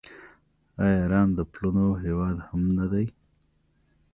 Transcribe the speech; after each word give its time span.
آیا 0.81 0.95
ایران 1.01 1.27
د 1.33 1.39
پلونو 1.51 1.85
هیواد 2.03 2.37
هم 2.47 2.61
نه 2.77 2.85
دی؟ 2.91 3.05